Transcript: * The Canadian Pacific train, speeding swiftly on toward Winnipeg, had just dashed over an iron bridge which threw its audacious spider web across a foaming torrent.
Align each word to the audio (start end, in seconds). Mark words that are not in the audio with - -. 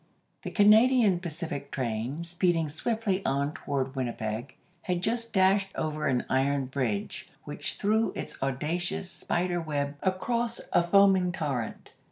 * 0.23 0.41
The 0.41 0.49
Canadian 0.49 1.19
Pacific 1.19 1.69
train, 1.69 2.23
speeding 2.23 2.69
swiftly 2.69 3.23
on 3.23 3.53
toward 3.53 3.95
Winnipeg, 3.95 4.55
had 4.81 5.03
just 5.03 5.31
dashed 5.31 5.69
over 5.75 6.07
an 6.07 6.25
iron 6.27 6.65
bridge 6.65 7.29
which 7.43 7.75
threw 7.75 8.11
its 8.15 8.35
audacious 8.41 9.11
spider 9.11 9.61
web 9.61 9.95
across 10.01 10.59
a 10.73 10.81
foaming 10.81 11.31
torrent. 11.31 11.91